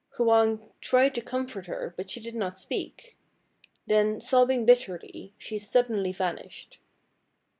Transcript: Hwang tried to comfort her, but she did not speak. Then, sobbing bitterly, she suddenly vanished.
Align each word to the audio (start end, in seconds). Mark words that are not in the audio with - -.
Hwang 0.17 0.71
tried 0.81 1.13
to 1.13 1.21
comfort 1.21 1.67
her, 1.67 1.93
but 1.95 2.09
she 2.09 2.19
did 2.19 2.33
not 2.33 2.57
speak. 2.57 3.17
Then, 3.85 4.19
sobbing 4.19 4.65
bitterly, 4.65 5.35
she 5.37 5.59
suddenly 5.59 6.11
vanished. 6.11 6.79